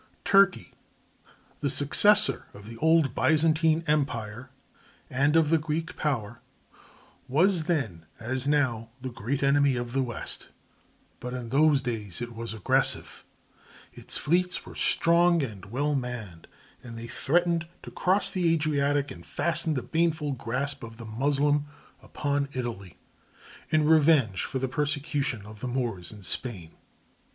[0.23, 4.49] Turkey—the successor of the old Byzantine empire
[5.11, 10.49] and of the Greek power—was then, as now, the great enemy of the west,
[11.19, 13.23] but in those days it was aggressive.
[13.93, 16.47] Its fleets were strong and well manned,
[16.81, 21.67] and they threatened to cross the Adriatic and fasten the baneful grasp of the Moslem
[22.01, 22.97] upon Italy
[23.69, 26.71] in revenge for the persecution of the Moors in Spain.